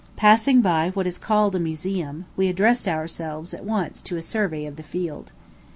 [0.15, 4.65] Passing by what is called a museum, we addressed ourselves at once to a survey
[4.65, 5.31] of the field.